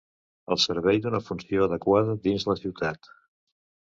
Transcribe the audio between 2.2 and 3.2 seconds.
dins la ciutat